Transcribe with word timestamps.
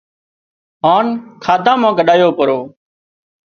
هانَ 0.85 1.05
کاڌا 1.43 1.73
مان 1.81 1.91
ڳڏايو 1.97 2.29
پرو 2.37 2.59